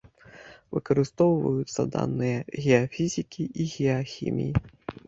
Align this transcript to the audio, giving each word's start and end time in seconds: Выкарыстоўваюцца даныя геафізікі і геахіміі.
Выкарыстоўваюцца 0.77 1.87
даныя 1.97 2.39
геафізікі 2.69 3.43
і 3.61 3.71
геахіміі. 3.77 4.53